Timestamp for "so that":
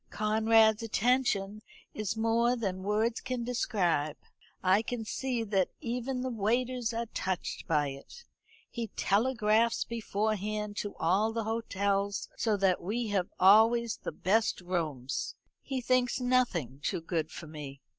12.35-12.81